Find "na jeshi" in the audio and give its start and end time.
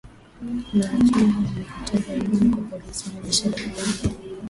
3.13-3.47